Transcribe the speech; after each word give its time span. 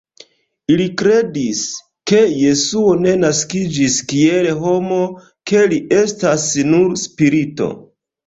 Ili 0.75 0.85
kredis, 1.01 1.59
ke 2.11 2.21
Jesuo 2.37 2.95
ne 3.03 3.11
naskiĝis 3.25 3.99
kiel 4.13 4.49
homo, 4.63 4.99
ke 5.51 5.63
li 5.75 5.79
estas 5.99 6.47
nur 6.73 6.99
spirito. 7.05 7.69